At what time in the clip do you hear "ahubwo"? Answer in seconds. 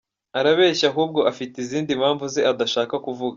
0.91-1.19